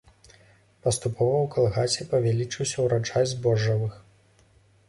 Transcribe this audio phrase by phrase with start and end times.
[0.85, 3.93] Паступова ў калгасе павялічыўся ўраджай збожжавых.